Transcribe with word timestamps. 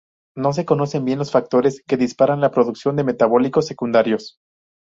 No 0.35 0.51
se 0.51 0.65
conocen 0.65 1.05
bien 1.05 1.19
los 1.19 1.29
factores 1.29 1.83
que 1.87 1.95
disparan 1.95 2.41
la 2.41 2.49
producción 2.49 2.95
de 2.95 3.03
metabolitos 3.03 3.67
secundarios. 3.67 4.39